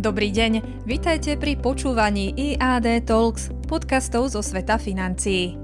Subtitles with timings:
[0.00, 5.60] Dobrý deň, vitajte pri počúvaní IAD Talks, podcastov zo sveta financií.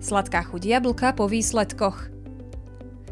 [0.00, 2.08] Sladká chuť jablka po výsledkoch.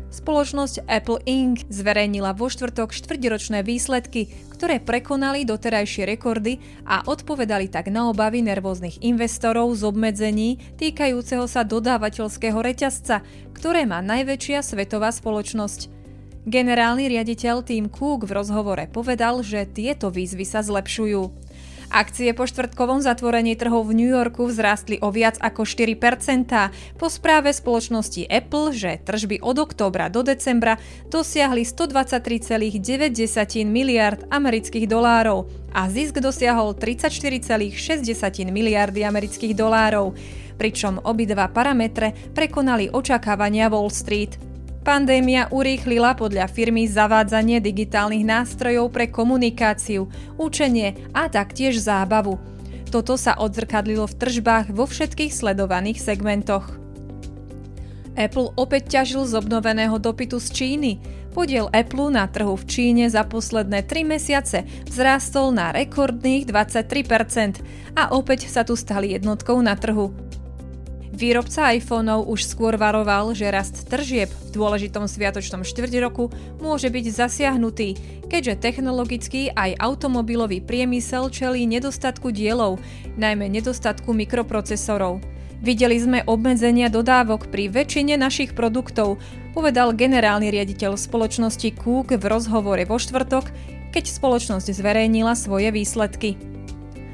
[0.08, 1.68] Spoločnosť Apple Inc.
[1.68, 9.04] zverejnila vo štvrtok štvrťročné výsledky, ktoré prekonali doterajšie rekordy a odpovedali tak na obavy nervóznych
[9.04, 13.20] investorov z obmedzení týkajúceho sa dodávateľského reťazca,
[13.52, 16.01] ktoré má najväčšia svetová spoločnosť.
[16.42, 21.30] Generálny riaditeľ Tim Cook v rozhovore povedal, že tieto výzvy sa zlepšujú.
[21.92, 26.50] Akcie po štvrtkovom zatvorení trhov v New Yorku vzrástli o viac ako 4%.
[26.98, 32.80] Po správe spoločnosti Apple, že tržby od októbra do decembra dosiahli 123,9
[33.68, 37.70] miliard amerických dolárov a zisk dosiahol 34,6
[38.50, 40.16] miliardy amerických dolárov,
[40.58, 44.51] pričom obidva parametre prekonali očakávania Wall Street.
[44.82, 50.10] Pandémia urýchlila podľa firmy zavádzanie digitálnych nástrojov pre komunikáciu,
[50.42, 52.42] učenie a taktiež zábavu.
[52.90, 56.82] Toto sa odzrkadlilo v tržbách vo všetkých sledovaných segmentoch.
[58.18, 60.92] Apple opäť ťažil z obnoveného dopytu z Číny.
[61.30, 67.62] Podiel Apple na trhu v Číne za posledné 3 mesiace vzrástol na rekordných 23%
[67.94, 70.10] a opäť sa tu stali jednotkou na trhu.
[71.12, 77.04] Výrobca iPhoneov už skôr varoval, že rast tržieb v dôležitom sviatočnom štvrť roku môže byť
[77.12, 78.00] zasiahnutý,
[78.32, 82.80] keďže technologický aj automobilový priemysel čelí nedostatku dielov,
[83.20, 85.20] najmä nedostatku mikroprocesorov.
[85.60, 89.20] Videli sme obmedzenia dodávok pri väčšine našich produktov,
[89.52, 93.52] povedal generálny riaditeľ spoločnosti Cook v rozhovore vo štvrtok,
[93.92, 96.51] keď spoločnosť zverejnila svoje výsledky.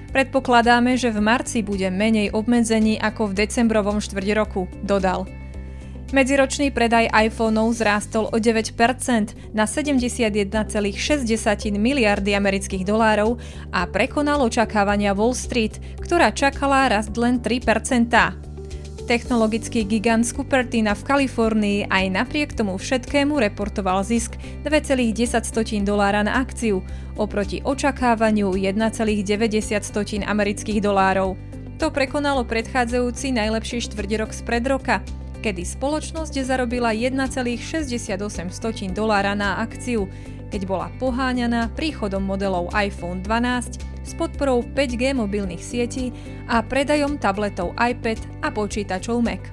[0.08, 5.28] Predpokladáme, že v marci bude menej obmedzení ako v decembrovom štvrť roku, dodal.
[6.08, 8.72] Medziročný predaj iPhoneov zrástol o 9%
[9.52, 10.48] na 71,6
[11.76, 13.36] miliardy amerických dolárov
[13.76, 18.47] a prekonal očakávania Wall Street, ktorá čakala rast len 3%.
[19.08, 24.36] Technologický gigant z Cupertina v Kalifornii aj napriek tomu všetkému reportoval zisk
[24.68, 26.84] 2,10 dolára na akciu,
[27.16, 31.40] oproti očakávaniu 1,90 amerických dolárov.
[31.80, 35.00] To prekonalo predchádzajúci najlepší štvrť rok spred roka,
[35.40, 38.12] kedy spoločnosť zarobila 1,68
[38.92, 40.04] dolára na akciu,
[40.48, 46.12] keď bola poháňaná príchodom modelov iPhone 12 s podporou 5G mobilných sietí
[46.48, 49.44] a predajom tabletov iPad a počítačov Mac.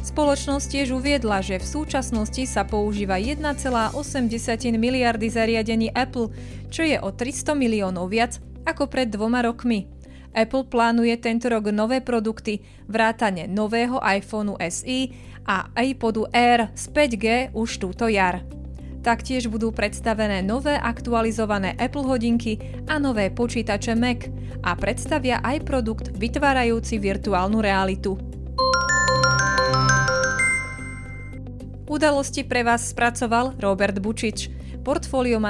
[0.00, 3.94] Spoločnosť tiež uviedla, že v súčasnosti sa používa 1,8
[4.74, 6.32] miliardy zariadení Apple,
[6.72, 9.86] čo je o 300 miliónov viac ako pred dvoma rokmi.
[10.30, 15.10] Apple plánuje tento rok nové produkty, vrátane nového iPhoneu SE
[15.44, 18.59] a iPodu Air z 5G už túto jar.
[19.00, 24.28] Taktiež budú predstavené nové aktualizované Apple hodinky a nové počítače Mac
[24.60, 28.20] a predstavia aj produkt vytvárajúci virtuálnu realitu.
[31.90, 34.52] Udalosti pre vás spracoval Robert Bučič,
[34.84, 35.40] portfólio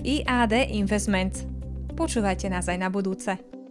[0.00, 1.44] IAD Investments.
[1.92, 3.61] Počúvajte nás aj na budúce.